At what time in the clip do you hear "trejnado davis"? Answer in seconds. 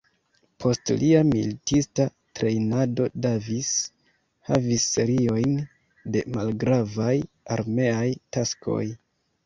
2.39-3.71